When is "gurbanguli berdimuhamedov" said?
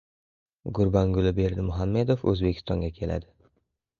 0.77-2.25